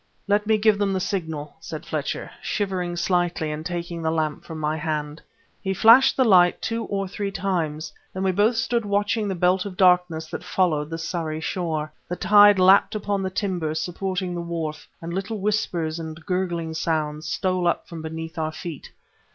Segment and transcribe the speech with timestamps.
[0.27, 4.57] "Let me give them the signal," said Fletcher, shivering slightly and taking the lamp from
[4.59, 5.21] my hand.
[5.61, 7.93] He flashed the light two or three times.
[8.11, 11.93] Then we both stood watching the belt of darkness that followed the Surrey shore.
[12.09, 17.27] The tide lapped upon the timbers supporting the wharf and little whispers and gurgling sounds
[17.27, 18.89] stole up from beneath our feet.